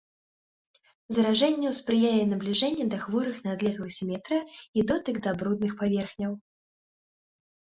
Заражэнню 1.17 1.73
спрыяе 1.79 2.23
набліжэнне 2.31 2.85
да 2.93 2.97
хворых 3.03 3.37
на 3.49 3.55
адлегласць 3.59 4.01
метра 4.13 4.37
і 4.79 4.87
дотык 4.93 5.15
да 5.29 5.37
брудных 5.43 5.73
паверхняў. 5.83 6.33